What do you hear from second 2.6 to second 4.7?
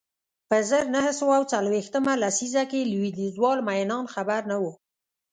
کې لوېدیځوال مینان خبر نه و